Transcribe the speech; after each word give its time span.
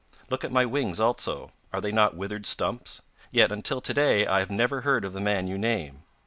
Look 0.31 0.43
at 0.43 0.51
my 0.51 0.65
wings 0.65 0.99
also 0.99 1.51
are 1.71 1.79
they 1.79 1.91
not 1.91 2.15
withered 2.15 2.47
stumps? 2.47 3.03
Yet 3.29 3.51
until 3.51 3.79
to 3.81 3.93
day 3.93 4.25
I 4.25 4.39
have 4.39 4.49
never 4.49 4.81
heard 4.81 5.05
of 5.05 5.13
the 5.13 5.21
man 5.21 5.45
you 5.45 5.59
name. 5.59 6.01